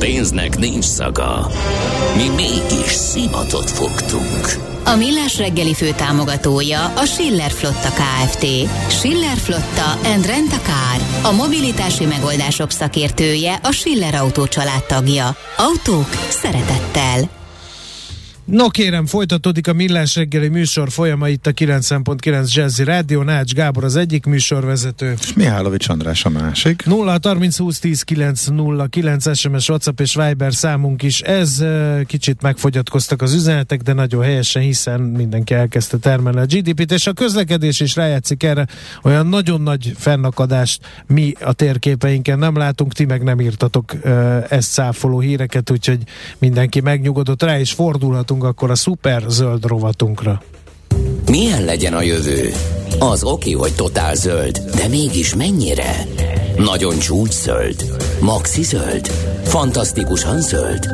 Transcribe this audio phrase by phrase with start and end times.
[0.00, 1.50] Pénznek nincs szaga.
[2.16, 4.56] Mi mégis szimatot fogtunk.
[4.84, 8.46] A Millás reggeli fő támogatója a Schiller Flotta KFT.
[8.88, 11.30] Schiller Flotta and Rent a Car.
[11.32, 14.46] A mobilitási megoldások szakértője a Schiller Autó
[14.88, 15.36] tagja.
[15.56, 17.39] Autók szeretettel.
[18.50, 23.84] No kérem, folytatódik a Millás reggeli műsor folyama itt a 9.9 Jazzy Rádió, Nács Gábor
[23.84, 25.14] az egyik műsorvezető.
[25.20, 26.84] És Mihálovics András a másik.
[26.86, 31.20] 0 30 20 10 9 0 9 SMS, WhatsApp és Viber számunk is.
[31.20, 31.64] Ez
[32.06, 37.12] kicsit megfogyatkoztak az üzenetek, de nagyon helyesen, hiszen mindenki elkezdte termelni a GDP-t, és a
[37.12, 38.66] közlekedés is rájátszik erre.
[39.02, 43.94] Olyan nagyon nagy fennakadást mi a térképeinken nem látunk, ti meg nem írtatok
[44.48, 45.98] ezt száfoló híreket, úgyhogy
[46.38, 50.42] mindenki megnyugodott rá, és fordulhatunk rátérünk akkor a szuper zöld rovatunkra.
[51.26, 52.52] Milyen legyen a jövő?
[52.98, 56.06] Az oké, hogy totál zöld, de mégis mennyire?
[56.56, 57.84] Nagyon csúcs zöld?
[58.20, 59.06] Maxi zöld?
[59.44, 60.88] Fantasztikusan zöld?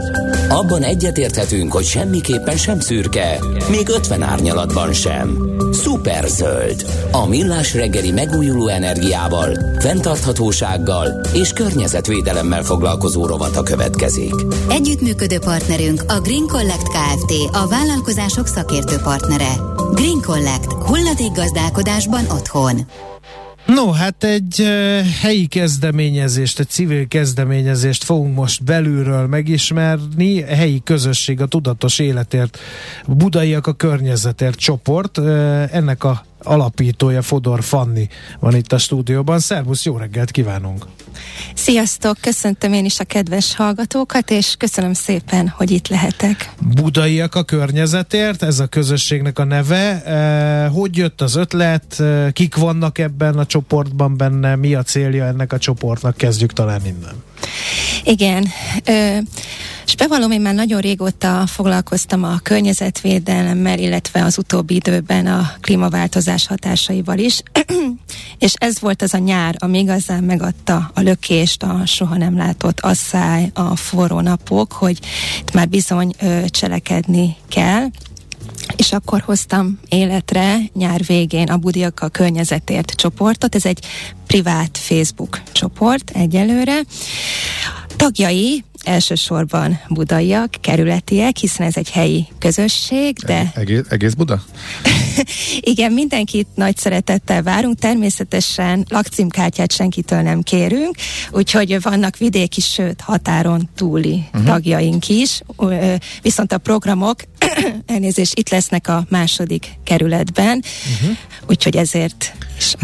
[0.48, 3.38] Abban egyetérthetünk, hogy semmiképpen sem szürke,
[3.70, 5.56] még 50 árnyalatban sem.
[5.72, 6.86] Szuper zöld.
[7.10, 14.34] A millás reggeli megújuló energiával, fenntarthatósággal és környezetvédelemmel foglalkozó rovata következik.
[14.68, 17.32] Együttműködő partnerünk a Green Collect Kft.
[17.52, 19.52] A vállalkozások szakértő partnere.
[19.94, 20.72] Green Collect.
[20.72, 22.80] Hulladék gazdálkodásban otthon.
[23.66, 24.68] No, hát egy
[25.20, 30.42] helyi kezdeményezést, egy civil kezdeményezést fogunk most belülről megismerni.
[30.42, 32.58] A helyi közösség a tudatos életért,
[33.06, 35.18] budaiak a környezetért csoport.
[35.72, 38.08] Ennek a alapítója Fodor Fanni
[38.40, 39.38] van itt a stúdióban.
[39.38, 40.86] Szervusz, jó reggelt kívánunk!
[41.54, 46.52] Sziasztok, köszöntöm én is a kedves hallgatókat, és köszönöm szépen, hogy itt lehetek.
[46.74, 50.02] Budaiak a környezetért, ez a közösségnek a neve.
[50.04, 52.00] Eh, hogy jött az ötlet?
[52.00, 54.56] Eh, kik vannak ebben a csoportban benne?
[54.56, 56.16] Mi a célja ennek a csoportnak?
[56.16, 57.22] Kezdjük talán innen.
[58.04, 58.46] Igen.
[58.84, 59.18] Ö,
[59.86, 66.46] és bevallom, én már nagyon régóta foglalkoztam a környezetvédelemmel, illetve az utóbbi időben a klímaváltozás
[66.46, 67.42] hatásaival is.
[68.38, 72.80] és ez volt az a nyár, ami igazán megadta a lökést, a soha nem látott
[72.80, 74.98] asszály, a forró napok, hogy
[75.40, 77.86] itt már bizony ö, cselekedni kell
[78.76, 83.54] és akkor hoztam életre nyár végén a Budiak a környezetért csoportot.
[83.54, 83.84] Ez egy
[84.26, 86.80] privát Facebook csoport egyelőre.
[87.96, 93.52] Tagjai elsősorban budaiak, kerületiek, hiszen ez egy helyi közösség, de...
[93.54, 94.44] Egész, egész Buda?
[95.60, 100.96] Igen, mindenkit nagy szeretettel várunk, természetesen lakcímkártyát senkitől nem kérünk,
[101.30, 104.44] úgyhogy vannak vidéki, sőt határon túli uh-huh.
[104.44, 105.42] tagjaink is,
[106.22, 107.20] viszont a programok
[107.86, 110.62] elnézést, itt lesznek a második kerületben,
[111.00, 111.16] uh-huh.
[111.48, 112.32] úgyhogy ezért...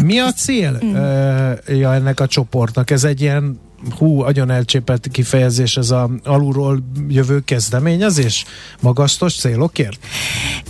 [0.03, 0.95] Mi a cél mm.
[0.95, 2.91] uh, ja, ennek a csoportnak?
[2.91, 3.59] Ez egy ilyen
[3.97, 8.45] hú, agyon elcsépelt kifejezés ez a alulról jövő kezdeményezés?
[8.81, 9.99] Magasztos célokért?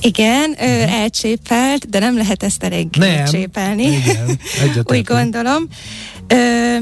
[0.01, 0.93] Igen, uh-huh.
[0.93, 3.25] elcsépelt, de nem lehet ezt elég nem.
[3.25, 3.83] csépelni.
[3.83, 4.39] Igen,
[4.91, 5.67] Úgy gondolom.
[6.27, 6.77] Ö,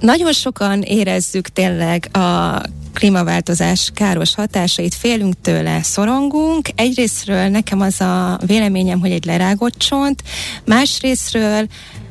[0.00, 2.60] nagyon sokan érezzük tényleg a
[2.94, 6.68] klímaváltozás káros hatásait, félünk tőle, szorongunk.
[6.74, 10.22] Egyrésztről nekem az a véleményem, hogy egy lerágott csont,
[10.64, 11.66] másrésztről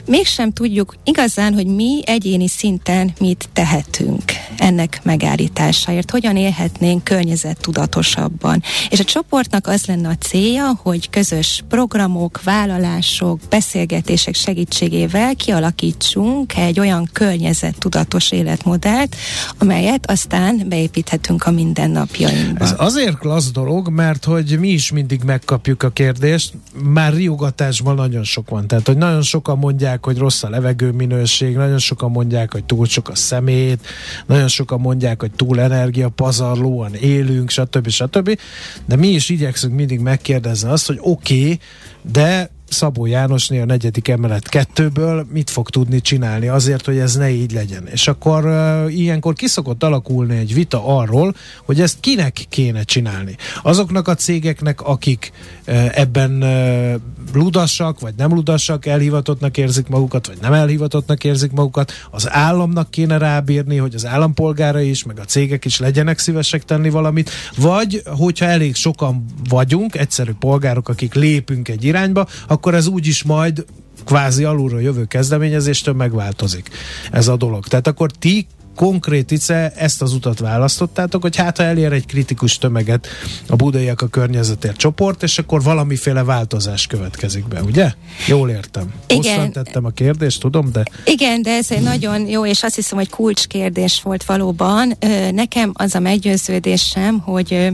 [0.09, 4.23] mégsem tudjuk igazán, hogy mi egyéni szinten mit tehetünk
[4.57, 8.63] ennek megállításáért, hogyan élhetnénk környezet tudatosabban.
[8.89, 16.79] És a csoportnak az lenne a célja, hogy közös programok, vállalások, beszélgetések segítségével kialakítsunk egy
[16.79, 19.15] olyan környezet tudatos életmodellt,
[19.57, 22.63] amelyet aztán beépíthetünk a mindennapjainkba.
[22.63, 26.53] Ez azért klassz dolog, mert hogy mi is mindig megkapjuk a kérdést,
[26.83, 30.91] már riogatásban nagyon sok van, tehát hogy nagyon sokan mondják, mondják, hogy rossz a levegő
[30.91, 33.87] minőség, nagyon sokan mondják, hogy túl sok a szemét,
[34.27, 37.89] nagyon sokan mondják, hogy túl energia pazarlóan élünk, stb.
[37.89, 38.39] stb.
[38.85, 41.59] De mi is igyekszünk mindig megkérdezni azt, hogy oké, okay,
[42.01, 47.29] de Szabó Jánosné a negyedik emelet kettőből mit fog tudni csinálni azért, hogy ez ne
[47.29, 47.87] így legyen.
[47.91, 51.35] És akkor uh, ilyenkor kiszokott alakulni egy vita arról,
[51.65, 53.35] hogy ezt kinek kéne csinálni.
[53.63, 55.31] Azoknak a cégeknek, akik
[55.67, 56.93] uh, ebben uh,
[57.33, 63.17] ludasak, vagy nem ludasak, elhivatottnak érzik magukat, vagy nem elhivatottnak érzik magukat, az államnak kéne
[63.17, 68.45] rábírni, hogy az állampolgárai is, meg a cégek is legyenek szívesek tenni valamit, vagy hogyha
[68.45, 73.65] elég sokan vagyunk, egyszerű polgárok, akik lépünk egy irányba, akkor ez úgyis majd
[74.05, 76.69] kvázi alulról jövő kezdeményezéstől megváltozik
[77.11, 77.67] ez a dolog.
[77.67, 82.57] Tehát akkor ti konkrét ice ezt az utat választottátok, hogy hát ha elér egy kritikus
[82.57, 83.07] tömeget
[83.47, 87.91] a budaiak a környezetért csoport, és akkor valamiféle változás következik be, ugye?
[88.27, 88.93] Jól értem.
[89.07, 89.35] Igen.
[89.35, 90.83] Hosszan tettem a kérdést, tudom, de...
[91.05, 94.97] Igen, de ez egy nagyon jó, és azt hiszem, hogy kulcskérdés volt valóban.
[95.31, 97.69] Nekem az a meggyőződésem, hogy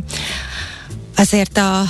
[1.16, 1.84] Azért a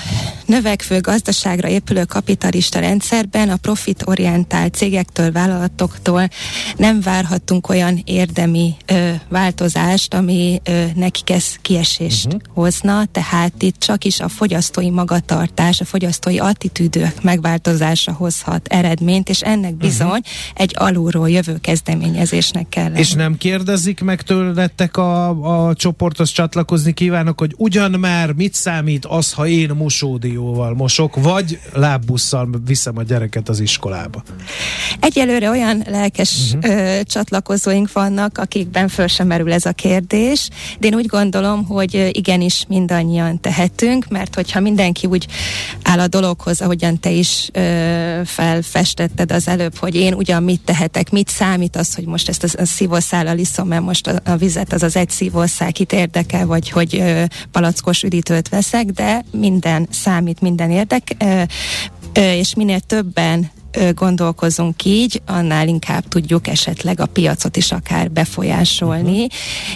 [0.46, 6.30] növekvő gazdaságra épülő kapitalista rendszerben a profitorientált cégektől, vállalatoktól
[6.78, 12.42] nem várhatunk olyan érdemi ö, változást, ami ö, nekik ez kiesést uh-huh.
[12.54, 19.42] hozna, tehát itt csak is a fogyasztói magatartás, a fogyasztói attitűdök megváltozása hozhat eredményt, és
[19.42, 19.80] ennek mhm.
[19.80, 20.26] bizony uh-huh.
[20.54, 23.00] egy alulról jövő kezdeményezésnek kell lenni.
[23.00, 25.28] És nem kérdezik meg tőletek a,
[25.68, 31.60] a csoporthoz csatlakozni kívánok, hogy ugyan már mit számít az, ha én mosódióval mosok, vagy
[31.74, 34.24] lábbusszal viszem a gyereket az iskolába?
[35.00, 36.76] Egyelőre olyan lelkes uh-huh.
[36.76, 42.10] ö, csatlakozóink vannak, akikben föl sem merül ez a kérdés, de én úgy gondolom, hogy
[42.12, 45.28] igenis mindannyian tehetünk, mert hogyha mindenki úgy
[45.84, 51.12] áll a dologhoz, ahogyan te is ö, felfestetted az előbb, hogy én ugyan mit tehetek,
[51.12, 54.74] mit számít az, hogy most ezt a, a szívószállal iszom, mert most a, a vizet
[54.74, 60.42] az az egy szívószál kit érdekel, vagy hogy ö, palackos üdítőt veszek, de minden számít,
[60.42, 61.16] minden érdek,
[62.14, 63.52] és minél többen
[63.94, 69.30] gondolkozunk így, annál inkább tudjuk esetleg a piacot is akár befolyásolni, uh-huh.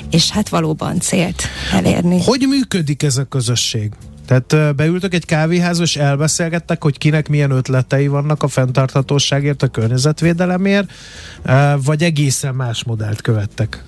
[0.09, 1.43] és hát valóban célt
[1.73, 2.23] elérni.
[2.23, 3.91] Hogy működik ez a közösség?
[4.29, 10.91] Tehát beültök egy kávéházba, és elbeszélgettek, hogy kinek milyen ötletei vannak a fenntarthatóságért, a környezetvédelemért,
[11.83, 13.83] vagy egészen más modellt követtek?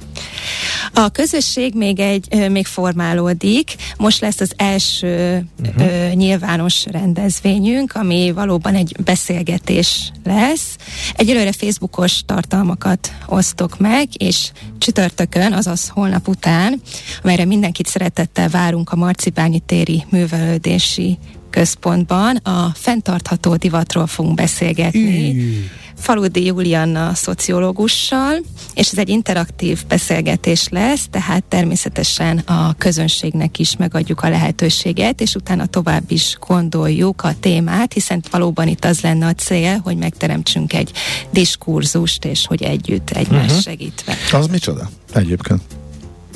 [0.94, 3.76] A közösség még egy még formálódik.
[3.98, 5.86] Most lesz az első uh-huh.
[5.86, 10.76] ö, nyilvános rendezvényünk, ami valóban egy beszélgetés lesz.
[11.16, 14.52] Egyelőre Facebookos tartalmakat osztok meg, és
[14.82, 16.82] csütörtökön, azaz holnap után,
[17.24, 21.18] amelyre mindenkit szeretettel várunk a Marcibányi téri művelődési
[21.52, 25.36] központban a fenntartható divatról fogunk beszélgetni.
[25.36, 25.66] Ű.
[26.02, 28.38] Faludi Julianna szociológussal,
[28.74, 35.36] és ez egy interaktív beszélgetés lesz, tehát természetesen a közönségnek is megadjuk a lehetőséget, és
[35.36, 40.74] utána tovább is gondoljuk a témát, hiszen valóban itt az lenne a cél, hogy megteremtsünk
[40.74, 40.92] egy
[41.32, 43.62] diskurzust, és hogy együtt egymást uh-huh.
[43.62, 44.16] segítve.
[44.32, 45.62] Az micsoda egyébként?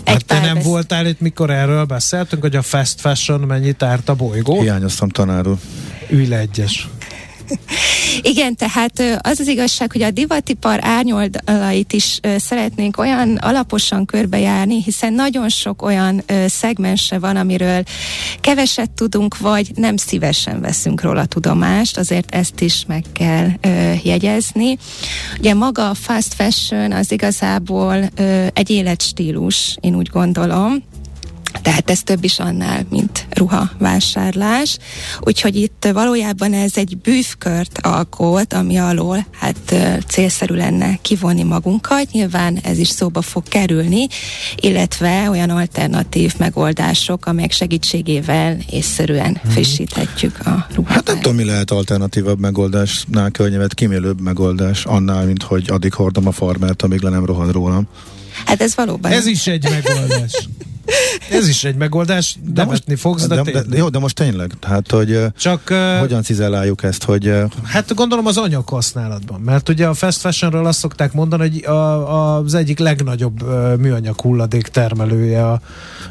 [0.05, 4.15] Hát te nem voltál itt, mikor erről beszéltünk, hogy a fast fashion mennyit árt a
[4.15, 4.61] bolygó?
[4.61, 5.59] Hiányoztam tanárul.
[6.09, 6.87] Ülj le egyes.
[8.21, 15.13] Igen, tehát az az igazság, hogy a divatipar árnyoldalait is szeretnénk olyan alaposan körbejárni, hiszen
[15.13, 17.83] nagyon sok olyan szegmense van, amiről
[18.41, 23.49] keveset tudunk, vagy nem szívesen veszünk róla tudomást, azért ezt is meg kell
[24.03, 24.77] jegyezni.
[25.39, 28.09] Ugye maga a fast fashion az igazából
[28.53, 30.83] egy életstílus, én úgy gondolom,
[31.61, 34.77] tehát ez több is annál, mint ruhavásárlás.
[35.19, 39.75] Úgyhogy itt valójában ez egy bűvkört alkot, ami alól hát
[40.07, 42.11] célszerű lenne kivonni magunkat.
[42.11, 44.07] Nyilván ez is szóba fog kerülni,
[44.55, 49.51] illetve olyan alternatív megoldások, amelyek segítségével észszerűen hmm.
[49.51, 50.93] frissíthetjük a ruhát.
[50.93, 56.27] Hát nem tudom, mi lehet alternatívabb megoldásnál környevet kimélőbb megoldás annál, mint hogy addig hordom
[56.27, 57.87] a farmert, amíg le nem rohan rólam.
[58.45, 59.11] Hát ez valóban.
[59.11, 60.47] Ez is egy megoldás.
[61.31, 64.91] Ez is egy megoldás, de most, fogsz, de, de, de, Jó, de most tényleg, hát
[64.91, 67.27] hogy Csak, uh, hogyan cizelláljuk ezt, hogy...
[67.27, 71.71] Uh, hát gondolom az anyaghasználatban, mert ugye a fast fashionről azt szokták mondani, hogy a,
[71.71, 75.61] a, az egyik legnagyobb uh, műanyag hulladék termelője a,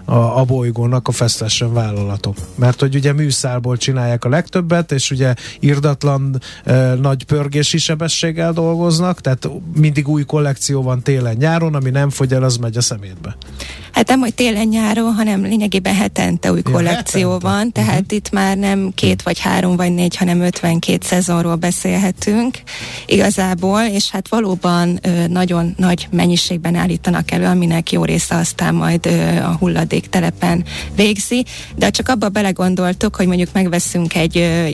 [0.04, 2.36] a, a bolygónak a fast fashion vállalatok.
[2.54, 9.20] Mert hogy ugye műszálból csinálják a legtöbbet, és ugye irdatlan uh, nagy pörgési sebességgel dolgoznak,
[9.20, 13.36] tehát mindig új kollekció van télen-nyáron, ami nem fogy el, az megy a szemétbe.
[13.92, 17.48] Hát nem, hogy télen-nyáron, hanem lényegében hetente új ja, kollekció hetente.
[17.48, 18.16] van, tehát uh-huh.
[18.16, 22.58] itt már nem két vagy három vagy négy, hanem 52 szezonról beszélhetünk
[23.06, 29.06] igazából, és hát valóban ö, nagyon nagy mennyiségben állítanak elő, aminek jó része aztán majd
[29.06, 31.44] ö, a hulladék telepen végzi,
[31.76, 34.66] de csak abba belegondoltuk, hogy mondjuk megveszünk egy, ö,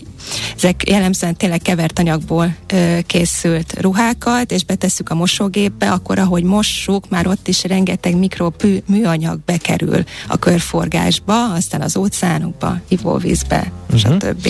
[0.57, 7.09] ezek jellemzően tényleg kevert anyagból ö, készült ruhákat, és betesszük a mosógépbe, akkor ahogy mossuk,
[7.09, 9.41] már ott is rengeteg mikropű műanyag
[9.81, 14.15] bekerül a körforgásba, aztán az óceánokba, ivóvízbe, uh-huh.
[14.15, 14.49] stb.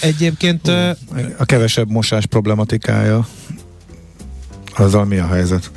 [0.00, 0.90] Egyébként uh,
[1.38, 3.26] a kevesebb mosás problematikája,
[4.76, 5.70] azzal mi a helyzet?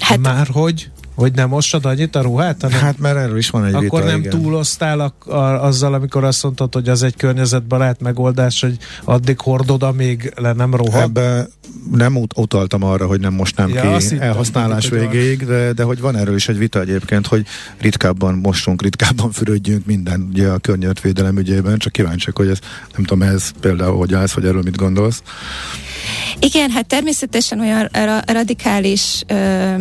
[0.00, 0.90] Hát, Már hogy?
[1.18, 2.62] Hogy nem mosod annyit a ruhát?
[2.62, 4.30] Hanem hát mert erről is van egy Akkor vita, nem igen.
[4.30, 9.82] túloztál a, a, azzal, amikor azt mondtad, hogy az egy környezetbarát megoldás, hogy addig hordod,
[9.82, 11.02] amíg le nem rohad?
[11.02, 11.48] Ebbe
[11.92, 16.00] nem ut- utaltam arra, hogy nem mostnám ja, ki hittem, elhasználás végéig, de, de hogy
[16.00, 17.46] van erről is egy vita egyébként, hogy
[17.78, 22.58] ritkábban mostunk, ritkábban fürödjünk minden ugye a környezetvédelem ügyében, csak kíváncsiak, hogy ez
[22.96, 25.22] nem tudom, ez például hogy állsz, vagy erről mit gondolsz?
[26.38, 29.74] Igen, hát természetesen olyan ra- radikális ö,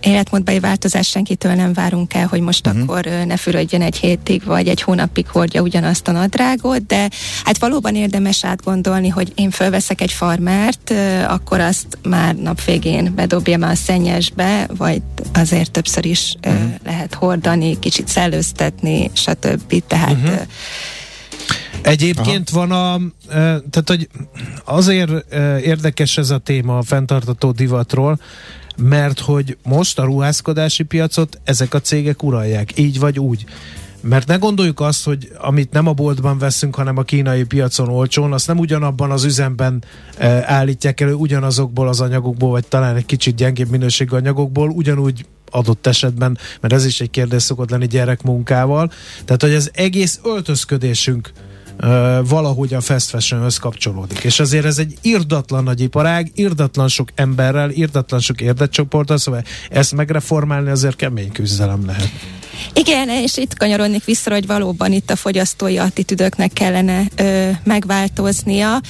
[0.00, 2.82] életmódbeli változás senkitől nem várunk el, hogy most uh-huh.
[2.82, 7.08] akkor ö, ne fürödjön egy hétig, vagy egy hónapig hordja ugyanazt a nadrágot, de
[7.44, 13.12] hát valóban érdemes átgondolni, hogy én fölveszek egy farmert, ö, akkor azt már nap végén
[13.14, 15.02] bedobjam a szennyesbe, vagy
[15.34, 16.70] azért többször is ö, uh-huh.
[16.84, 19.82] lehet hordani, kicsit szellőztetni, stb.
[19.86, 20.40] Tehát uh-huh.
[21.82, 22.66] Egyébként Aha.
[22.66, 23.00] van a,
[23.70, 24.08] tehát hogy
[24.64, 28.18] azért érdekes ez a téma a fenntartató divatról,
[28.76, 33.44] mert hogy most a ruházkodási piacot ezek a cégek uralják, így vagy úgy.
[34.00, 38.32] Mert ne gondoljuk azt, hogy amit nem a boltban veszünk, hanem a kínai piacon olcsón,
[38.32, 39.84] azt nem ugyanabban az üzemben
[40.16, 45.86] e, állítják elő, ugyanazokból az anyagokból, vagy talán egy kicsit gyengébb minőségű anyagokból, ugyanúgy adott
[45.86, 48.92] esetben, mert ez is egy kérdés szokott lenni gyerekmunkával.
[49.24, 51.32] Tehát, hogy az egész öltözködésünk
[52.24, 54.18] valahogy a fast fashionhöz kapcsolódik.
[54.18, 59.94] És azért ez egy irdatlan nagy iparág, irdatlan sok emberrel, irdatlan sok érdekcsoporttal, szóval ezt
[59.94, 62.10] megreformálni azért kemény küzdelem lehet.
[62.72, 68.80] Igen, és itt kanyarodnék vissza, hogy valóban itt a fogyasztói attitűdöknek kellene ö, megváltoznia,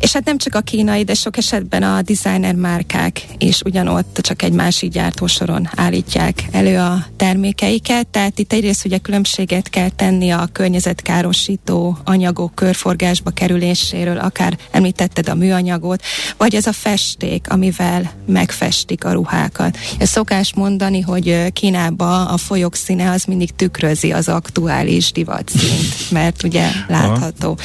[0.00, 4.42] és hát nem csak a kínai, de sok esetben a designer márkák is ugyanott csak
[4.42, 10.48] egy másik gyártósoron állítják elő a termékeiket, tehát itt egyrészt ugye különbséget kell tenni a
[10.52, 12.23] környezetkárosító anyagok
[12.54, 16.02] körforgásba kerüléséről, akár említetted a műanyagot,
[16.36, 19.78] vagy ez a festék, amivel megfestik a ruhákat.
[19.98, 26.42] Ez szokás mondani, hogy Kínában a folyók színe az mindig tükrözi az aktuális divatszint, mert
[26.42, 27.48] ugye látható.
[27.48, 27.58] Aha.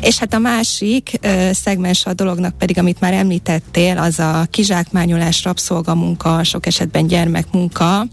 [0.00, 5.44] És hát a másik ö, szegmens a dolognak pedig, amit már említettél, az a kizsákmányolás,
[5.44, 8.06] rabszolgamunka, sok esetben gyermekmunka,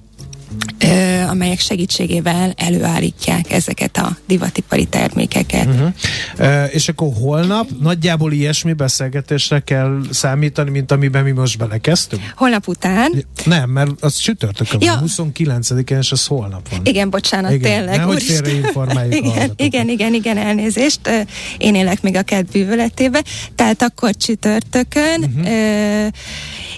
[0.80, 5.66] ö, amelyek segítségével előállítják ezeket a divatipari termékeket.
[5.66, 5.94] Uh-huh.
[6.38, 12.22] E, és akkor holnap nagyjából ilyesmi beszélgetésre kell számítani, mint amiben mi most belekezdtünk?
[12.36, 13.26] Holnap után?
[13.46, 15.02] Nem, mert az csütörtökön ja.
[15.06, 16.80] 29-én, és az holnap van.
[16.84, 17.72] Igen, bocsánat, igen.
[17.72, 17.98] tényleg.
[17.98, 21.00] Nehogy félreinformáljuk igen, igen, igen, igen, elnézést.
[21.58, 23.24] Én élek még a kedvűvöletébe.
[23.56, 25.52] Tehát akkor csütörtökön uh-huh.
[25.52, 26.08] ö,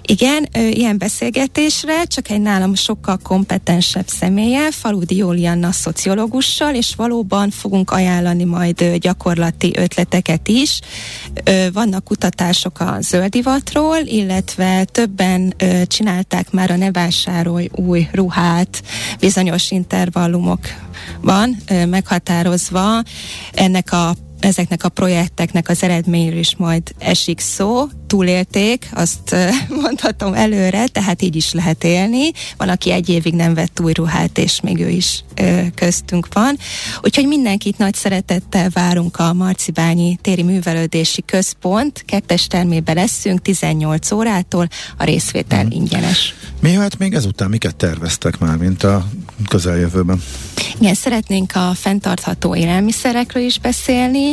[0.05, 7.49] igen, ö, ilyen beszélgetésre, csak egy nálam sokkal kompetensebb személye, Faludi Jólianna szociológussal, és valóban
[7.49, 10.79] fogunk ajánlani majd ö, gyakorlati ötleteket is.
[11.43, 18.83] Ö, vannak kutatások a zöldivatról, illetve többen ö, csinálták már a ne vásárolj új ruhát
[19.19, 23.03] bizonyos intervallumokban ö, meghatározva
[23.53, 29.35] ennek a ezeknek a projekteknek az eredményről is majd esik szó, túlélték, azt
[29.83, 32.31] mondhatom előre, tehát így is lehet élni.
[32.57, 35.23] Van, aki egy évig nem vett új ruhát, és még ő is
[35.75, 36.57] köztünk van.
[37.01, 42.03] Úgyhogy mindenkit nagy szeretettel várunk a Marcibányi Téri Művelődési Központ.
[42.05, 44.67] Kettes termében leszünk 18 órától,
[44.97, 45.71] a részvétel hmm.
[45.71, 46.35] ingyenes.
[46.59, 49.07] Mi hát még ezután miket terveztek már, mint a
[49.47, 50.21] közeljövőben?
[50.79, 54.30] Igen, szeretnénk a fenntartható élelmiszerekről is beszélni,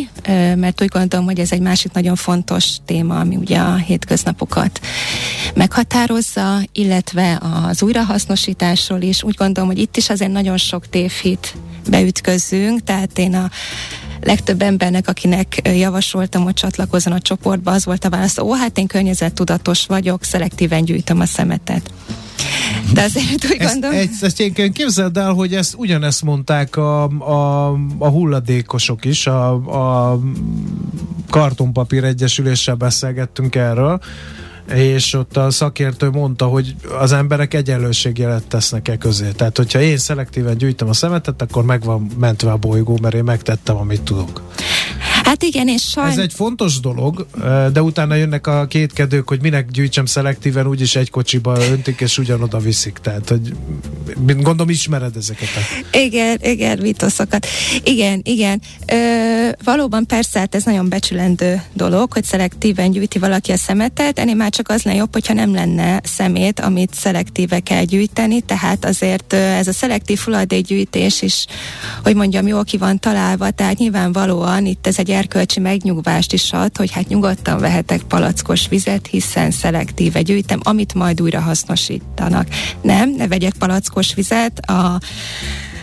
[0.56, 4.80] mert úgy gondolom, hogy ez egy másik nagyon fontos téma, ami ugye a hétköznapokat
[5.54, 9.22] meghatározza, illetve az újrahasznosításról is.
[9.22, 11.54] Úgy gondolom, hogy itt is azért nagyon sok tévhit
[11.90, 13.50] beütközünk, tehát én a
[14.20, 18.86] legtöbb embernek, akinek javasoltam, hogy csatlakozzon a csoportba, az volt a válasz, ó, hát én
[18.86, 21.92] környezettudatos vagyok, szelektíven gyűjtöm a szemetet.
[22.92, 23.96] De azért úgy gondolom...
[23.96, 29.52] Ezt, ezt én képzeld el, hogy ezt ugyanezt mondták a, a, a hulladékosok is, a,
[29.52, 30.20] a
[31.30, 34.00] kartonpapír egyesüléssel beszélgettünk erről,
[34.74, 39.30] és ott a szakértő mondta, hogy az emberek egyenlőségjelet tesznek e közé.
[39.30, 43.24] Tehát, hogyha én szelektíven gyűjtöm a szemetet, akkor meg van mentve a bolygó, mert én
[43.24, 44.42] megtettem, amit tudok.
[45.28, 46.08] Hát igen, és sajn...
[46.08, 47.26] Ez egy fontos dolog,
[47.72, 52.58] de utána jönnek a kétkedők, hogy minek gyűjtsem szelektíven, úgyis egy kocsiba öntik, és ugyanoda
[52.58, 52.98] viszik.
[53.02, 53.54] Tehát, hogy
[54.26, 55.48] gondolom ismered ezeket.
[55.56, 55.96] A...
[55.96, 57.46] Igen, igen, vitoszokat.
[57.84, 58.60] Igen, igen.
[58.86, 64.18] Ö, valóban persze, hát ez nagyon becsülendő dolog, hogy szelektíven gyűjti valaki a szemetet.
[64.18, 68.84] Ennél már csak az lenne jobb, hogyha nem lenne szemét, amit szelektíve kell gyűjteni, tehát
[68.84, 71.46] azért ez a szelektív hulladékgyűjtés is,
[72.02, 76.76] hogy mondjam, jól ki van találva, tehát nyilvánvalóan itt ez egy erkölcsi megnyugvást is ad,
[76.76, 82.48] hogy hát nyugodtan vehetek palackos vizet, hiszen szelektíve gyűjtem, amit majd újra hasznosítanak.
[82.82, 85.00] Nem, ne vegyek palackos vizet, a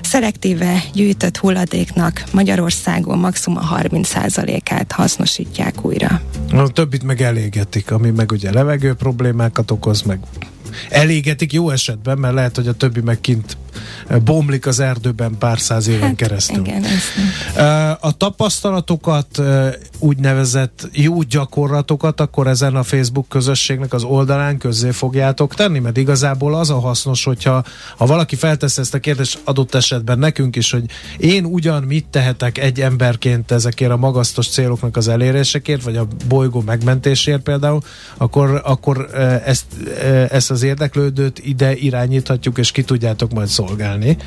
[0.01, 6.21] szelektíve gyűjtött hulladéknak Magyarországon maximum a 30%-át hasznosítják újra.
[6.51, 10.19] A többit meg elégetik, ami meg ugye levegő problémákat okoz, meg
[10.89, 13.57] elégetik jó esetben, mert lehet, hogy a többi meg kint
[14.23, 16.65] bomlik az erdőben pár száz éven hát, keresztül.
[16.65, 16.83] Igen,
[17.99, 19.41] a tapasztalatokat,
[19.99, 26.55] úgynevezett jó gyakorlatokat akkor ezen a Facebook közösségnek az oldalán közzé fogjátok tenni, mert igazából
[26.55, 27.63] az a hasznos, hogyha
[27.97, 30.83] ha valaki feltesz ezt a kérdést adott esetben nekünk is, hogy
[31.17, 36.61] én ugyan mit tehetek egy emberként ezekért a magasztos céloknak az elérésekért, vagy a bolygó
[36.65, 37.81] megmentésért például,
[38.17, 39.09] akkor, akkor
[39.45, 39.65] ezt,
[40.29, 44.17] ezt az érdeklődőt ide irányíthatjuk, és ki tudjátok majd szolgálni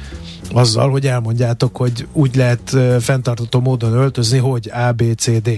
[0.52, 5.48] azzal, hogy elmondjátok, hogy úgy lehet fenntartató módon öltözni, hogy A, B, C, D.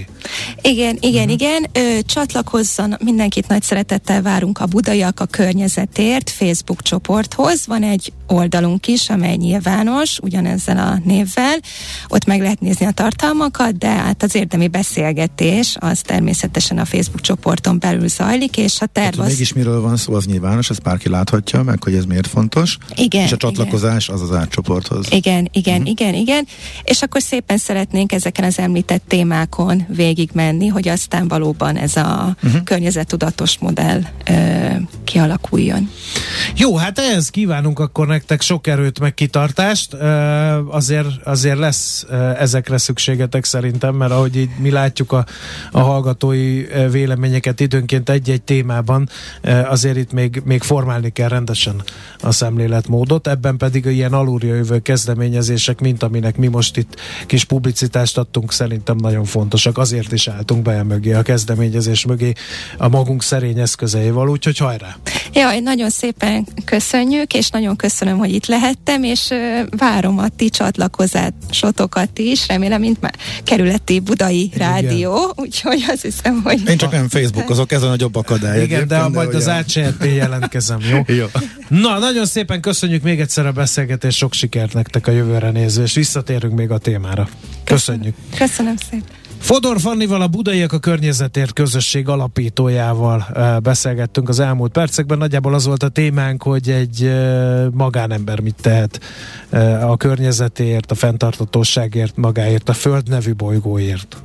[0.63, 1.33] Igen, igen, uh-huh.
[1.33, 1.67] igen.
[1.73, 7.67] Ö, csatlakozzon, mindenkit nagy szeretettel várunk a Budaiak a környezetért Facebook csoporthoz.
[7.67, 11.59] Van egy oldalunk is, amely nyilvános, ugyanezzel a névvel.
[12.09, 17.21] Ott meg lehet nézni a tartalmakat, de hát az érdemi beszélgetés az természetesen a Facebook
[17.21, 19.33] csoporton belül zajlik, és a terv hát, az...
[19.33, 22.79] Mégis miről van szó, az nyilvános, ezt bárki láthatja meg, hogy ez miért fontos.
[22.95, 23.25] Igen.
[23.25, 24.01] És a csatlakozás igen.
[24.07, 25.07] az az átcsoporthoz.
[25.11, 25.91] Igen, igen, uh-huh.
[25.91, 26.47] igen, igen.
[26.85, 32.63] És akkor szépen szeretnénk ezeken az említett témákon végigmenni, hogy aztán valóban ez a uh-huh.
[32.63, 34.69] környezettudatos modell ö,
[35.05, 35.91] kialakuljon.
[36.57, 39.95] Jó, hát ehhez kívánunk akkor nektek sok erőt, meg kitartást.
[40.71, 42.07] Azért, azért lesz
[42.39, 45.25] ezekre szükségetek szerintem, mert ahogy így mi látjuk a,
[45.71, 49.09] a hallgatói véleményeket időnként egy-egy témában,
[49.69, 51.83] azért itt még, még formálni kell rendesen
[52.21, 53.29] a szemléletmódot.
[53.29, 58.97] Ebben pedig ilyen alulja jövő kezdeményezések, mint aminek mi most itt kis publicitást adtunk, szerintem
[58.97, 59.79] nagyon fontosak.
[59.79, 62.33] Azért is álltunk be mögé, a kezdeményezés mögé
[62.79, 64.97] a magunk szerény eszközeivel, úgyhogy hajrá!
[65.33, 69.29] Jaj, nagyon szépen köszönjük, és nagyon köszönöm, hogy itt lehettem, és
[69.77, 73.15] várom a ti csatlakozásotokat is, remélem, mint már
[73.45, 74.69] kerületi budai Igen.
[74.69, 76.69] rádió, úgyhogy azt hiszem, hogy...
[76.69, 78.63] Én csak nem Facebookozok, ez a nagyobb akadály.
[78.63, 81.03] Igen, de, de majd az ACRT jelentkezem, jó?
[81.21, 81.27] jó?
[81.71, 85.95] Na, nagyon szépen köszönjük még egyszer a beszélgetést, sok sikert nektek a jövőre nézve, és
[85.95, 87.29] visszatérünk még a témára.
[87.65, 88.15] Köszönjük.
[88.15, 89.19] Köszönöm, köszönöm szépen.
[89.39, 93.27] Fodor Fannival, a Budaiak a Környezetért közösség alapítójával
[93.63, 95.19] beszélgettünk az elmúlt percekben.
[95.19, 97.13] Nagyjából az volt a témánk, hogy egy
[97.73, 99.01] magánember mit tehet
[99.81, 104.17] a környezetért, a fenntartatóságért, magáért, a Föld nevű bolygóért.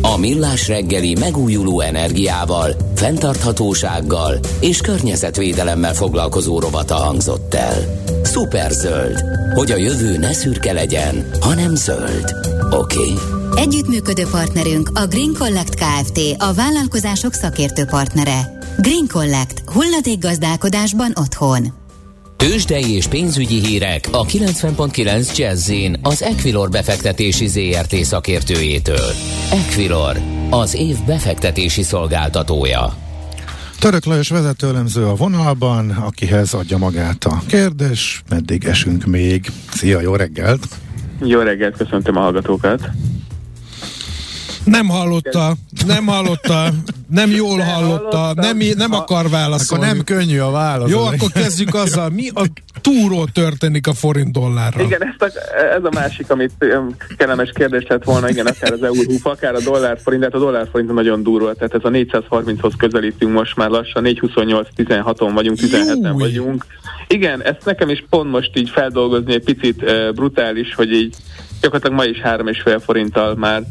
[0.00, 8.02] A Millás reggeli megújuló energiával, fenntarthatósággal és környezetvédelemmel foglalkozó rovata hangzott el.
[8.24, 9.22] Superzöld,
[9.54, 12.34] hogy a jövő ne szürke legyen, hanem zöld.
[12.70, 12.98] Oké?
[12.98, 13.62] Okay?
[13.62, 16.20] Együttműködő partnerünk a Green Collect Kft.
[16.38, 18.58] a vállalkozások szakértő partnere.
[18.78, 19.62] Green Collect.
[19.66, 21.77] Hulladék gazdálkodásban otthon.
[22.38, 25.72] Tőzsdei és pénzügyi hírek a 90.9 jazz
[26.02, 29.12] az Equilor befektetési ZRT szakértőjétől.
[29.52, 30.16] Equilor,
[30.50, 32.94] az év befektetési szolgáltatója.
[33.78, 38.22] Török Lajos vezetőlemző a vonalban, akihez adja magát a kérdés.
[38.28, 39.46] Meddig esünk még?
[39.70, 40.66] Szia, jó reggelt!
[41.24, 42.90] Jó reggelt, köszöntöm a hallgatókat!
[44.64, 45.54] Nem hallotta,
[45.86, 46.68] nem hallotta,
[47.08, 49.84] nem jól nem hallotta, nem, nem akar válaszolni.
[49.84, 50.90] Akkor nem könnyű a válasz.
[50.90, 52.10] Jó, akkor kezdjük azzal.
[52.10, 52.42] Mi a
[52.80, 54.82] túról történik a forint dollárra?
[54.82, 55.38] Igen, ezt a,
[55.76, 56.52] ez a másik, amit
[57.16, 60.44] kellemes kérdés lett volna, igen, akár az euró, akár a dollár forint, de hát a
[60.44, 66.14] dollár forint nagyon durva, tehát ez a 430-hoz közelítünk most már lassan, 428-16-on vagyunk, 17-en
[66.18, 66.66] vagyunk.
[67.08, 71.16] Igen, ezt nekem is pont most így feldolgozni egy picit uh, brutális, hogy így
[71.60, 73.62] gyakorlatilag ma is 3,5 forinttal már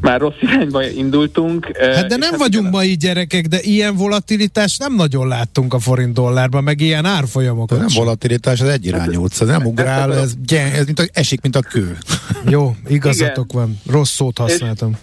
[0.00, 1.76] már rossz irányba indultunk.
[1.80, 5.78] Hát de nem hát vagyunk ma így gyerekek, de ilyen volatilitást nem nagyon láttunk a
[5.78, 7.78] forint dollárban, meg ilyen árfolyamokat.
[7.78, 11.96] Nem volatilitás, az egyirányú utca, nem ugrál, ez, ez mint a, esik, mint a kő.
[12.54, 13.62] Jó, igazatok Igen.
[13.62, 14.90] van, rossz szót használtam.
[14.90, 14.98] És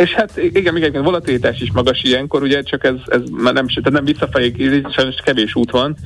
[0.00, 3.66] és hát igen, még egy volatilitás is magas ilyenkor, ugye, csak ez, ez már nem,
[3.66, 4.52] tehát nem visszafelé,
[4.90, 5.96] sajnos kevés út van.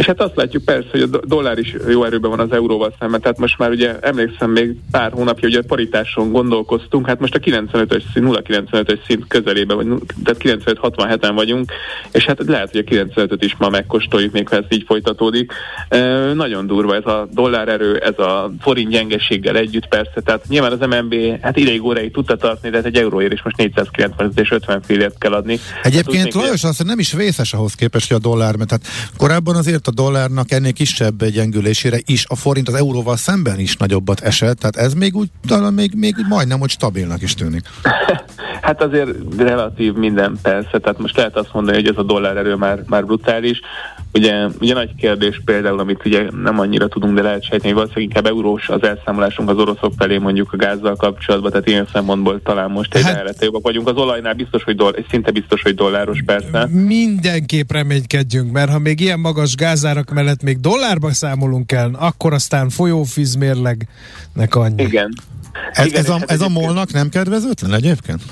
[0.00, 3.20] És hát azt látjuk persze, hogy a dollár is jó erőben van az euróval szemben,
[3.20, 7.38] tehát most már ugye emlékszem még pár hónapja, hogy a paritáson gondolkoztunk, hát most a
[7.38, 9.86] 95-ös szint, 0,95-ös szint közelében, vagy,
[10.24, 11.72] tehát 95-67-en vagyunk,
[12.12, 15.52] és hát lehet, hogy a 95-öt is ma megkóstoljuk, még ha ez így folytatódik.
[15.88, 15.98] E,
[16.32, 20.88] nagyon durva ez a dollár erő, ez a forint gyengeséggel együtt persze, tehát nyilván az
[20.88, 24.82] MNB hát ideig óráig tudta tartani, de hát egy euróért is most 490 és 50
[24.82, 25.58] fillért kell adni.
[25.82, 28.86] Egyébként hát, Lajos azt nem is vészes ahhoz képest, hogy a dollár, mert hát
[29.16, 34.20] korábban azért a dollárnak ennél kisebb gyengülésére is a forint az euróval szemben is nagyobbat
[34.20, 37.62] esett, tehát ez még úgy talán még, még majdnem, hogy stabilnak is tűnik.
[38.60, 42.54] Hát azért relatív minden persze, tehát most lehet azt mondani, hogy ez a dollár erő
[42.54, 43.60] már, már brutális.
[44.12, 48.08] Ugye, ugye nagy kérdés például, amit ugye nem annyira tudunk, de lehet sejteni, hogy valószínűleg
[48.08, 52.70] inkább eurós az elszámolásunk az oroszok felé mondjuk a gázzal kapcsolatban, tehát ilyen szempontból talán
[52.70, 53.88] most egy hát, jobbak vagyunk.
[53.88, 56.66] Az olajnál biztos, hogy doll- szinte biztos, hogy dolláros persze.
[56.66, 62.68] Mindenképp reménykedjünk, mert ha még ilyen magas gázárak mellett még dollárba számolunk el, akkor aztán
[62.68, 64.82] folyófizmérlegnek annyi.
[64.82, 65.12] Igen.
[65.72, 68.22] Ez, Igen, ez, a, hát ez a molnak nem kedvezőtlen egyébként?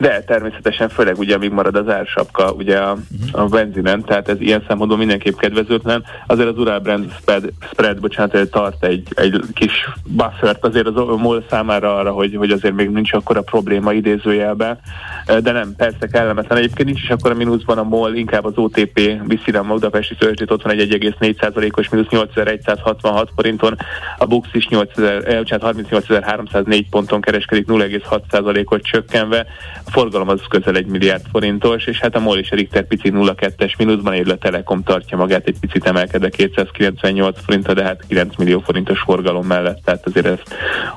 [0.00, 3.42] De természetesen főleg ugye amíg marad az ársapka ugye a, uh-huh.
[3.42, 6.04] a benzinen, tehát ez ilyen szempontból mindenképp kedvezőtlen.
[6.26, 11.44] Azért az Ural Brand spread, spread bocsánat, tart egy, egy kis buffert azért az MOL
[11.50, 14.78] számára arra, hogy, hogy azért még nincs akkor a probléma idézőjelben,
[15.26, 16.58] de nem, persze kellemetlen.
[16.58, 20.50] Egyébként nincs is akkor a mínuszban a MOL, inkább az OTP viszi a Magdapesti Szövetségét,
[20.50, 23.76] ott van egy 1,4%-os mínusz 8166 forinton,
[24.18, 29.46] a Bux is 38.304 ponton kereskedik 0,6%-ot csökkenve,
[29.90, 33.78] forgalom az közel egy milliárd forintos, és hát a MOL és a Richter pici 0,2-es
[33.78, 38.60] mínuszban, él a Telekom tartja magát egy picit emelkedve 298 forintra, de hát 9 millió
[38.60, 40.54] forintos forgalom mellett, tehát azért ezt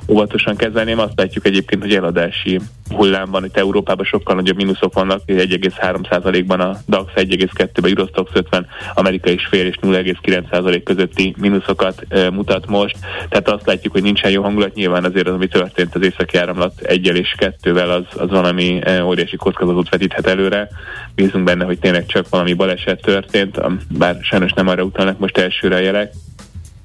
[0.07, 0.99] óvatosan kezelném.
[0.99, 7.11] Azt látjuk egyébként, hogy eladási hullámban, itt Európában sokkal nagyobb mínuszok vannak, 1,3%-ban a DAX,
[7.15, 12.97] 1,2-ben Eurostox 50, Amerika is fél és 0,9% közötti mínuszokat e, mutat most.
[13.29, 14.73] Tehát azt látjuk, hogy nincsen jó hangulat.
[14.73, 19.35] Nyilván azért az, ami történt az északi áramlat egyel és kettővel, az, az valami óriási
[19.35, 20.67] kockázatot vetíthet előre.
[21.15, 23.61] Bízunk benne, hogy tényleg csak valami baleset történt,
[23.97, 26.13] bár sajnos nem arra utalnak most elsőre a jelek.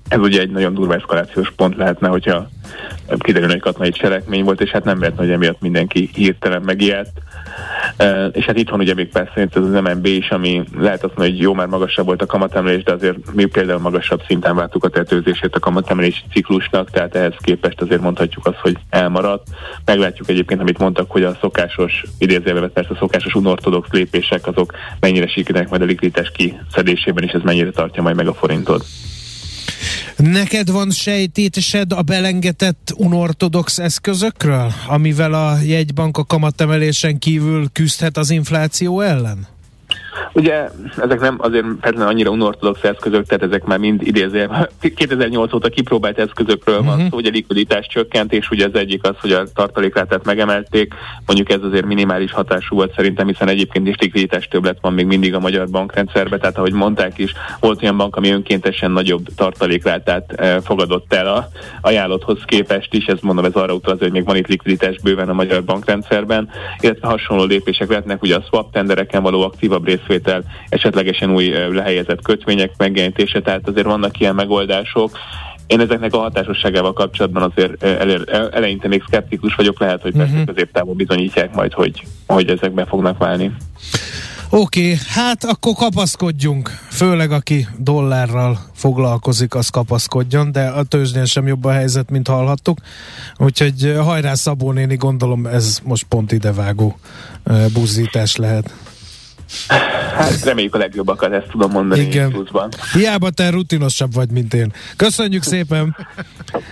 [0.09, 2.49] Ez ugye egy nagyon durva eszkalációs pont lehetne, hogyha
[3.19, 7.13] kiderül, hogy katonai cselekmény volt, és hát nem lehet, hogy emiatt mindenki hirtelen megijedt.
[8.33, 11.31] És hát itt van ugye még persze ez az MNB is, ami lehet azt mondani,
[11.31, 14.89] hogy jó, már magasabb volt a kamatemelés, de azért mi például magasabb szinten vártuk a
[14.89, 19.49] tetőzését a kamatemelési ciklusnak, tehát ehhez képest azért mondhatjuk azt, hogy elmaradt.
[19.85, 25.27] Meglátjuk egyébként, amit mondtak, hogy a szokásos, idézőjelben persze a szokásos unortodox lépések, azok mennyire
[25.27, 28.85] sikerülnek majd a likviditás kiszedésében, és ez mennyire tartja majd meg a forintot.
[30.17, 38.31] Neked van sejtésed a belengetett unortodox eszközökről, amivel a jegybank a kamatemelésen kívül küzdhet az
[38.31, 39.58] infláció ellen?
[40.33, 45.69] Ugye ezek nem azért feltétlenül annyira unortodox eszközök, tehát ezek már mind idézve 2008 óta
[45.69, 47.11] kipróbált eszközökről van uh-huh.
[47.11, 50.95] szó, ugye likviditás csökkentés, ugye az egyik az, hogy a tartalékrátát megemelték,
[51.27, 55.35] mondjuk ez azért minimális hatású volt szerintem, hiszen egyébként is likviditás többlet van még mindig
[55.35, 60.57] a magyar bankrendszerben, tehát ahogy mondták is, volt olyan bank, ami önkéntesen nagyobb tartalékrátát eh,
[60.65, 61.49] fogadott el a
[61.81, 65.33] ajánlotthoz képest is, ez mondom, ez arra utal, hogy még van itt likviditás bőven a
[65.33, 66.49] magyar bankrendszerben,
[66.81, 72.23] illetve hasonló lépések lehetnek, ugye a swap tendereken való aktívabb részvétel részvétel, esetlegesen új lehelyezett
[72.23, 75.19] kötvények megjelenítése, tehát azért vannak ilyen megoldások.
[75.67, 77.83] Én ezeknek a hatásosságával kapcsolatban azért
[78.55, 80.47] eleinte még szkeptikus vagyok, lehet, hogy persze uh-huh.
[80.47, 83.53] középtávon bizonyítják majd, hogy, hogy ezek be fognak válni.
[84.51, 86.69] Oké, okay, hát akkor kapaszkodjunk.
[86.91, 92.79] Főleg aki dollárral foglalkozik, az kapaszkodjon, de a tőzsdén sem jobb a helyzet, mint hallhattuk.
[93.37, 96.99] Úgyhogy hajrá Szabó néni, gondolom ez most pont idevágó
[97.73, 98.75] buzzítás lehet.
[100.17, 102.31] Hát reméljük a legjobbakat, ezt tudom mondani Igen.
[102.31, 102.69] pluszban.
[102.93, 104.73] Hiába te rutinosabb vagy, mint én.
[104.97, 105.97] Köszönjük szépen!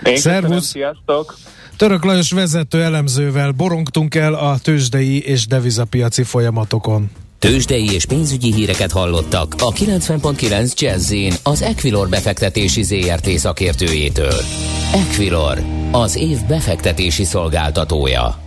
[0.03, 0.65] Én Szervusz!
[0.65, 1.37] sziasztok!
[1.77, 7.11] Török Lajos vezető elemzővel borongtunk el a tőzsdei és devizapiaci folyamatokon.
[7.39, 11.13] Tőzsdei és pénzügyi híreket hallottak a 90.9 jazz
[11.43, 14.41] az Equilor befektetési ZRT szakértőjétől.
[14.93, 18.46] Equilor, az év befektetési szolgáltatója.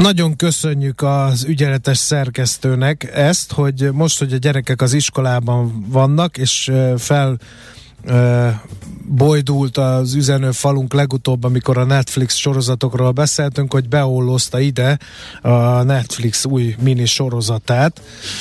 [0.00, 6.72] Nagyon köszönjük az ügyeletes szerkesztőnek ezt, hogy most, hogy a gyerekek az iskolában vannak, és
[6.96, 7.38] fel
[9.10, 14.98] bojdult az üzenő falunk legutóbb, amikor a Netflix sorozatokról beszéltünk, hogy beollozta ide
[15.42, 18.00] a Netflix új mini sorozatát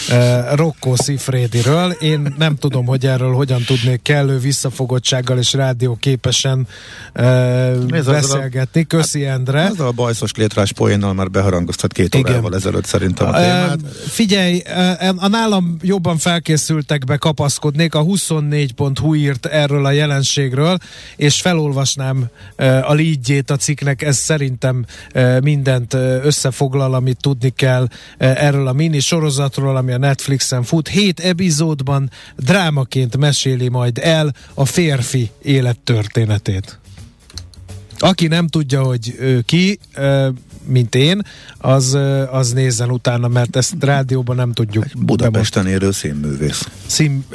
[0.10, 1.91] uh, Rocco Sifrediről.
[1.91, 6.67] Én nem tudom, hogy erről hogyan tudnék kellő visszafogottsággal és rádió képesen
[7.15, 8.84] uh, beszélgetni.
[8.84, 9.60] Köszi Endre.
[9.60, 12.32] Ez a bajszos létrás poénnal már beharangoztat két Igen.
[12.32, 13.82] órával ezelőtt szerintem a témát.
[13.82, 14.62] Uh, figyelj,
[15.17, 17.95] a nálam jobban felkészültek be kapaszkodnék.
[17.95, 20.78] A 24.hu írt erről a jelenségről,
[21.16, 22.28] és felolvasnám
[22.82, 24.86] a lígyét a cikknek, ez szerintem
[25.42, 30.88] mindent összefoglal, amit tudni kell erről a mini sorozatról, ami a Netflixen fut.
[30.88, 36.80] Hét epizódban drámaként meséli majd el a férfi élettörténetét.
[38.02, 39.80] Aki nem tudja, hogy ő ki,
[40.66, 41.22] mint én,
[41.58, 41.98] az,
[42.32, 44.86] az nézzen utána, mert ezt rádióban nem tudjuk.
[44.98, 46.70] Budapesten érő színművész.
[46.86, 47.26] Szín,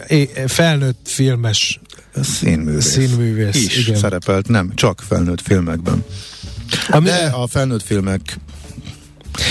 [0.46, 1.81] felnőtt filmes
[2.22, 2.85] színművész.
[2.85, 3.98] Színművész, is igen.
[3.98, 6.05] szerepelt, nem, csak felnőtt filmekben.
[6.88, 8.38] Ami, De a felnőtt filmek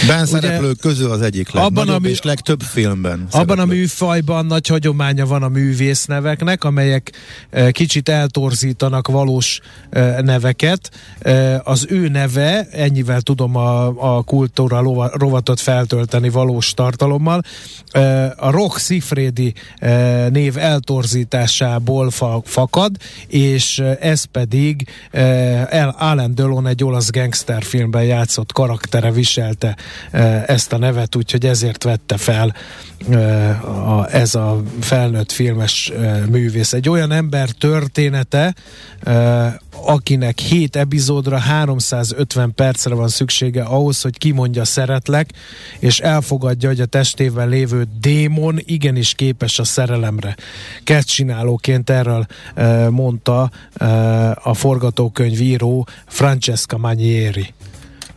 [0.08, 3.28] Ben szereplők közül az egyik abban a mű, és legtöbb filmben.
[3.32, 7.12] Abban a műfajban nagy hagyománya van a művészneveknek, amelyek
[7.50, 10.92] e, kicsit eltorzítanak valós e, neveket.
[11.20, 17.42] E, az ő neve, ennyivel tudom a, a kultúra lova, rovatot feltölteni valós tartalommal,
[17.92, 22.96] e, a Rock Sifredi e, név eltorzításából fa, fakad,
[23.28, 29.73] és ez pedig e, Alan Delon egy olasz gangsterfilmben játszott karaktere viselte
[30.46, 32.56] ezt a nevet, úgyhogy ezért vette fel
[34.12, 35.92] ez a felnőtt filmes
[36.30, 36.74] művész.
[36.74, 38.54] Egy olyan ember története,
[39.86, 45.30] akinek 7 epizódra 350 percre van szüksége ahhoz, hogy kimondja szeretlek,
[45.80, 50.36] és elfogadja, hogy a testében lévő démon igenis képes a szerelemre.
[50.84, 52.26] Kezdcsinálóként erről
[52.90, 53.52] mondta
[54.44, 57.54] a forgatókönyvíró Francesca Manieri.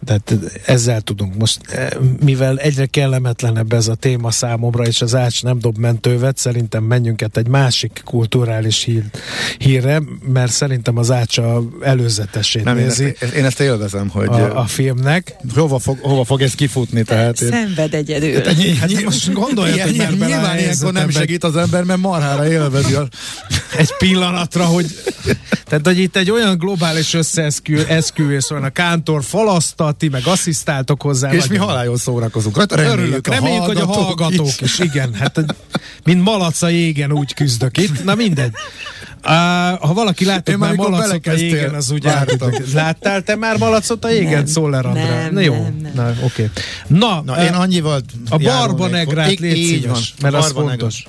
[0.04, 0.34] Tehát
[0.66, 1.88] ezzel tudunk most, eh,
[2.24, 7.22] mivel egyre kellemetlenebb ez a téma számomra, és az Ács nem dob mentővet, szerintem menjünk
[7.22, 9.02] át egy másik kulturális hír,
[9.58, 13.04] hírre, mert szerintem az Ács a előzetesét nem, nézi.
[13.04, 14.28] Én ezt, én ezt élvezem, hogy...
[14.28, 15.36] A, a filmnek.
[15.54, 17.02] Hova fog, hova fog ez kifutni?
[17.02, 18.34] Tehát Szenved egyedül.
[18.34, 22.94] Hát, hát most gondolja, hogy ilyen, Nyilván ilyenkor nem segít az ember, mert marhára élvezi.
[22.94, 23.08] A...
[23.78, 24.86] egy pillanatra, hogy
[25.68, 31.32] tehát, hogy itt egy olyan globális összeesküvés van, a kántor falasztat, ti meg asszisztáltok hozzá.
[31.32, 32.76] És mi haláljon szórakozunk rajta.
[32.76, 34.60] Reméljük, Örülök, reméljük hogy a hallgatók is.
[34.60, 34.78] is.
[34.78, 35.44] Igen, hát
[36.04, 38.04] mint malac a jégen úgy küzdök itt.
[38.04, 38.52] Na mindegy.
[39.24, 39.32] Uh,
[39.80, 42.08] ha valaki látott már malacot a jégen, az úgy
[42.72, 45.22] Láttál te már malacot a jégen, Szoller Andrá?
[45.22, 45.92] Nem, Na jó, nem, nem.
[45.94, 46.24] Na, oké.
[46.24, 46.48] Okay.
[46.86, 51.04] Na, Na, én annyival A Barbanegrát légy szíves, mert az fontos.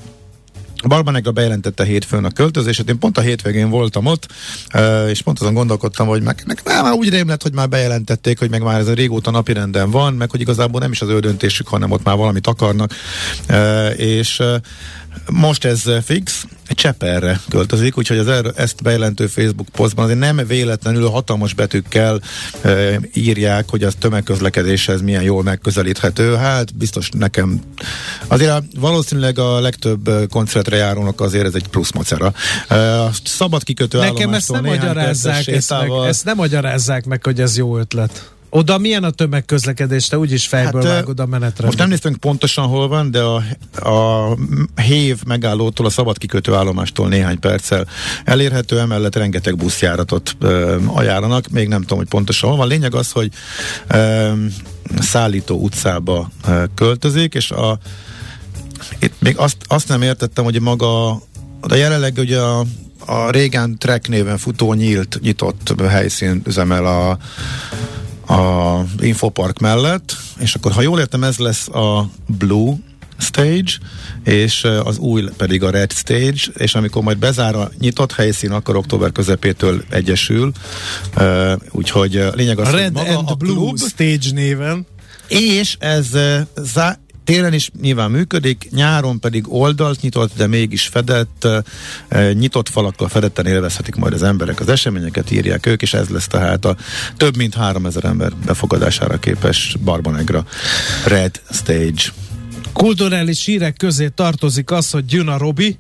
[0.88, 4.28] Barbanegra bejelentette hétfőn a költözését, én pont a hétvégén voltam ott,
[5.10, 8.62] és pont azon gondolkodtam, hogy meg, meg már úgy rém hogy már bejelentették, hogy meg
[8.62, 11.91] már ez a régóta napirenden van, meg hogy igazából nem is az ő döntésük, hanem
[11.91, 12.93] ott már valamit akarnak,
[13.95, 14.41] és
[15.32, 21.10] most ez fix, Cseperre költözik, úgyhogy az erre, ezt bejelentő Facebook posztban azért nem véletlenül
[21.10, 22.21] hatalmas betűkkel
[22.62, 26.36] e, írják, hogy az tömegközlekedéshez milyen jól megközelíthető.
[26.36, 27.62] Hát biztos nekem
[28.27, 32.34] azért a, valószínűleg a legtöbb koncertre járónak azért ez egy plusz macera.
[32.67, 37.41] E, a szabad kikötő Nekem ezt nem magyarázzák, ezt, meg, ezt nem magyarázzák meg, hogy
[37.41, 38.32] ez jó ötlet.
[38.49, 40.07] Oda milyen a tömegközlekedés?
[40.07, 41.65] Te úgyis fejből hát, vágod a menetre.
[41.65, 43.43] Most nem néztünk pontosan hol van, de a,
[43.89, 44.38] a
[44.81, 47.88] hév megállótól, a szabad kikötő állomástól néhány perccel
[48.25, 52.67] elérhető, emellett rengeteg buszjáratot ö, ajánlanak, még nem tudom, hogy pontosan hol van.
[52.67, 53.31] Lényeg az, hogy
[53.88, 54.31] ö,
[54.99, 57.79] szállító utcába ö, költözik, és a
[58.99, 61.21] itt még azt, azt nem értettem, hogy maga
[61.67, 62.65] de jelenleg ugye a,
[63.05, 67.17] a régen Trek néven futó nyílt, nyitott helyszín üzemel a
[68.27, 72.75] a Infopark mellett, és akkor ha jól értem, ez lesz a Blue
[73.17, 73.71] Stage,
[74.23, 78.75] és az új pedig a Red Stage, és amikor majd bezár a nyitott helyszín, akkor
[78.75, 80.51] október közepétől egyesül,
[81.71, 84.85] úgyhogy lényeg az, a Red maga and a Blue klub, Stage néven.
[85.27, 86.07] És ez
[86.55, 91.47] zá- télen is nyilván működik, nyáron pedig oldalt nyitott, de mégis fedett,
[92.33, 96.65] nyitott falakkal fedetten élvezhetik majd az emberek az eseményeket, írják ők, és ez lesz tehát
[96.65, 96.75] a
[97.17, 100.45] több mint 3000 ember befogadására képes Barbanegra
[101.05, 102.03] Red Stage.
[102.73, 105.77] Kulturális hírek közé tartozik az, hogy jön a Robi,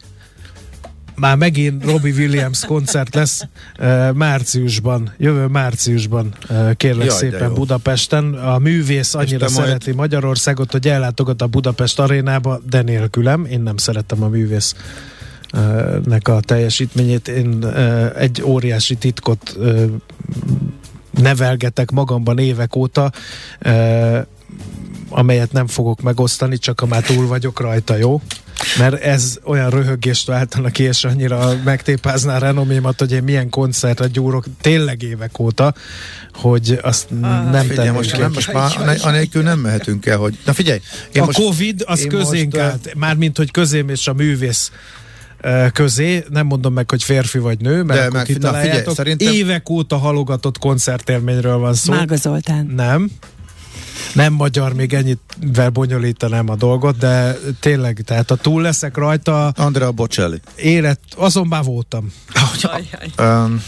[1.19, 3.41] már megint Robbie Williams koncert lesz
[3.79, 8.33] uh, márciusban, jövő márciusban uh, kérlek Jaj, szépen Budapesten.
[8.33, 9.97] A művész annyira szereti majd...
[9.97, 13.45] Magyarországot, hogy ellátogat a Budapest arénába, de nélkülem.
[13.45, 14.75] Én nem szeretem a művész
[16.05, 17.27] nek a teljesítményét.
[17.27, 19.83] Én uh, egy óriási titkot uh,
[21.11, 23.11] nevelgetek magamban évek óta,
[23.65, 24.17] uh,
[25.09, 28.21] amelyet nem fogok megosztani, csak ha már túl vagyok rajta, jó?
[28.77, 34.07] Mert ez olyan röhögést váltana ki, és annyira megtépázná a renomémat, hogy én milyen koncertre
[34.07, 35.73] gyúrok tényleg évek óta,
[36.33, 40.37] hogy azt ah, nem figyelj, most, nem, most már anélkül nem mehetünk el, hogy...
[40.45, 40.79] Na figyelj!
[41.11, 44.71] Én a most, Covid az közénk most, állt, mármint, hogy közém és a művész
[45.73, 48.85] közé, nem mondom meg, hogy férfi vagy nő, mert De akkor meg, kitaláljátok.
[48.85, 49.33] Na figyelj, szerintem...
[49.33, 51.93] Évek óta halogatott koncertélményről van szó.
[51.93, 52.65] Mága Zoltán.
[52.75, 53.09] Nem.
[54.17, 55.19] Nem magyar, még ennyit
[55.73, 59.47] bonyolítanám a dolgot, de tényleg, tehát a túl leszek rajta.
[59.47, 60.41] Andrea Bocelli.
[60.55, 62.11] Élet, azon már voltam.
[63.19, 63.61] Um,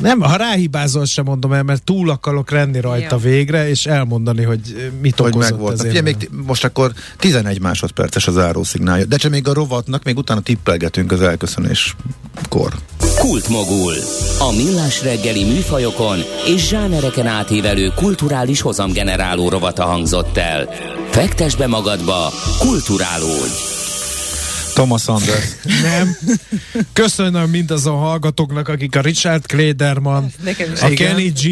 [0.00, 3.30] nem, ha ráhibázol, sem mondom el, mert túl akarok lenni rajta Jó.
[3.30, 5.80] végre, és elmondani, hogy mit hogy okozott volt.
[5.80, 10.40] Figyelj, még most akkor 11 másodperces az árószignálja, de csak még a rovatnak, még utána
[10.40, 12.72] tippelgetünk az elköszönéskor.
[13.18, 13.94] Kultmogul.
[14.38, 20.68] A millás reggeli műfajokon és zsánereken átívelő kulturális hozamgeneráló rovata hangzott el.
[21.10, 23.71] Fektes be magadba, kulturálódj!
[24.74, 25.44] Thomas Anders.
[25.82, 26.16] Nem.
[26.92, 30.32] Köszönöm mindazon hallgatóknak, akik a Richard Klederman,
[30.80, 30.94] a igen.
[30.94, 31.46] Kenny G,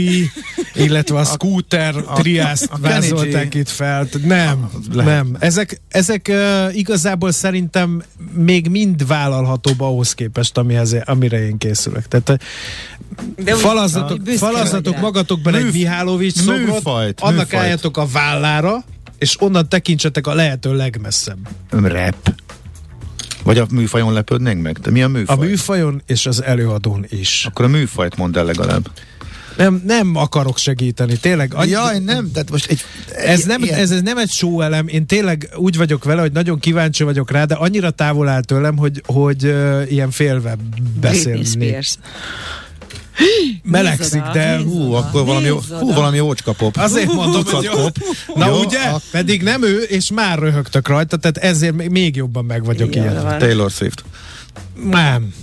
[0.74, 4.08] illetve a Scooter a, triászt a, a vázolták itt fel.
[4.24, 5.36] Nem, a, nem.
[5.38, 8.02] Ezek, ezek uh, igazából szerintem
[8.32, 12.08] még mind vállalhatóbb ahhoz képest, amihez, amire én készülök.
[12.08, 12.42] Tehát
[13.36, 17.62] de falazatok, falazatok magatokban Műf, egy Mihálovics szobrot, műfajt, annak műfajt.
[17.62, 18.84] álljatok a vállára,
[19.18, 21.38] és onnan tekintsetek a lehető legmesszebb.
[21.70, 22.32] Rap.
[23.42, 24.78] Vagy a műfajon lepődnénk meg?
[24.78, 25.36] De mi a műfaj?
[25.36, 27.44] A műfajon és az előadón is.
[27.48, 28.90] Akkor a műfajt mondd el legalább.
[29.56, 31.54] Nem, nem akarok segíteni, tényleg.
[31.54, 32.80] Annyi, Jaj, nem, tehát most egy...
[33.14, 36.58] Ez nem, ez, ez nem egy show elem, én tényleg úgy vagyok vele, hogy nagyon
[36.58, 40.56] kíváncsi vagyok rá, de annyira távol áll tőlem, hogy, hogy uh, ilyen félve
[41.00, 41.76] beszélni.
[43.62, 46.76] Melegszik, de hú, akkor valami, hú, valami ócska pop.
[46.76, 47.72] Azért mondom, hogy jó.
[47.72, 47.96] Pop.
[48.34, 48.78] Na jó, ugye?
[48.78, 49.00] A...
[49.10, 53.38] Pedig nem ő, és már röhögtök rajta, tehát ezért még jobban meg vagyok ilyen.
[53.38, 54.04] Taylor Swift.
[54.90, 55.34] Nem.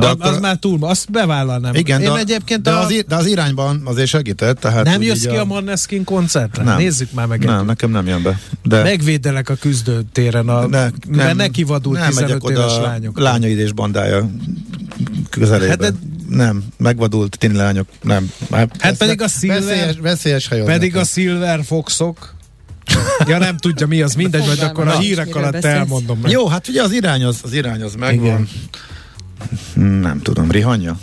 [0.00, 0.32] De az, akkor...
[0.32, 1.74] az már túl, azt bevállalnám.
[1.74, 2.78] Igen, Én de, egyébként de, a...
[2.78, 4.60] az, de az irányban azért segített.
[4.60, 6.62] Tehát nem jössz ki a, a Maneskin koncertre?
[6.62, 6.76] Nem.
[6.76, 7.44] Nézzük már meg.
[7.44, 8.40] Nem, nekem nem jön be.
[8.62, 8.82] De...
[8.82, 13.18] Megvédelek a küzdőtéren, a, ne, nem, mert neki vadult nem 15 éves lányok.
[13.18, 14.30] Lányai és bandája
[15.30, 15.68] közelébe.
[15.68, 15.90] Hát de
[16.28, 18.30] nem, megvadult tini lányok, nem.
[18.50, 21.00] Hát, hát pedig a Silver, veszélyes, veszélyes pedig nekem.
[21.00, 22.34] a Silver Foxok,
[23.26, 26.30] ja nem tudja mi az, mindegy, vagy akkor a hírek alatt elmondom meg.
[26.30, 28.26] Jó, hát ugye az irány az, az, irány az megvan.
[28.26, 28.48] Igen.
[29.74, 30.98] Nem tudom, Rihanya?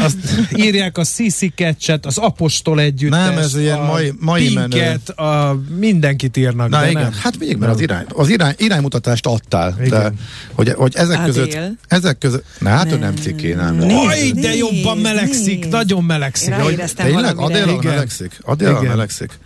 [0.00, 0.16] Azt
[0.54, 6.36] írják a Sisi Ketchet, az Apostol együttes, Nem, ez ilyen mai, mai Pinket, a, mindenkit
[6.36, 6.68] írnak.
[6.68, 7.12] Na igen, nem.
[7.22, 9.88] hát még mert az, irány, az irány, iránymutatást adtál, igen.
[9.88, 10.12] de
[10.52, 11.26] hogy, hogy ezek Adél.
[11.26, 12.94] között, ezek között, na hát nem.
[12.94, 13.80] ő nem ciké, nem.
[13.80, 15.72] Oj, de jobban melegszik, nézd.
[15.72, 16.54] nagyon melegszik.
[16.94, 17.36] Tényleg?
[17.36, 18.38] Adél melegszik?
[18.42, 19.38] Adél melegszik.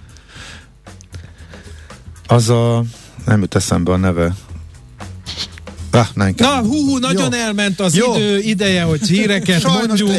[2.26, 2.84] Az a,
[3.26, 4.34] nem jut eszembe a neve,
[6.36, 7.38] Na, hú, hú, nagyon Jó.
[7.38, 8.14] elment az Jó.
[8.14, 10.10] idő ideje, hogy híreket Sajnos mondjunk.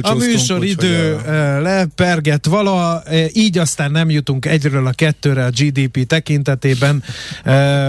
[0.00, 1.30] A műsor idő a...
[1.30, 7.02] Eh, leperget vala, így aztán nem jutunk egyről a kettőre a GDP tekintetében,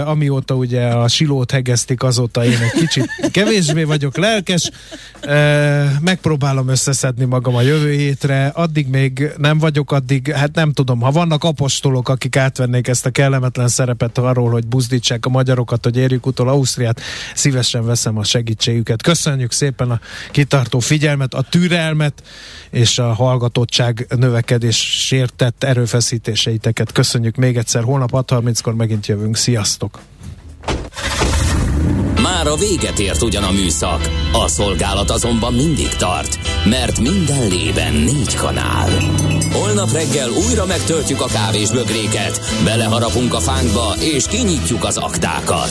[0.04, 4.70] amióta ugye a silót hegesztik, azóta én egy kicsit kevésbé vagyok lelkes.
[6.00, 11.10] Megpróbálom összeszedni magam a jövő hétre, addig még nem vagyok, addig, hát nem tudom, ha
[11.10, 16.26] vannak apostolok, akik átvennék ezt a kellemetlen szerepet arról, hogy buzdítsák a magyarokat, hogy érjük
[16.26, 17.00] utol Ausztriát,
[17.34, 19.02] szívesen veszem a segítségüket.
[19.02, 22.22] Köszönjük szépen a kitartó figyelmet, a türelmet
[22.70, 26.92] és a hallgatottság növekedésért tett erőfeszítéseiteket.
[26.92, 27.82] Köszönjük még egyszer.
[27.82, 29.36] Holnap 6.30-kor megint jövünk.
[29.36, 30.00] Sziasztok!
[32.22, 37.92] Már a véget ért ugyan a műszak, a szolgálat azonban mindig tart, mert minden lében
[37.92, 38.90] négy kanál.
[39.52, 45.70] Holnap reggel újra megtöltjük a kávés bögréket, beleharapunk a fánkba és kinyitjuk az aktákat.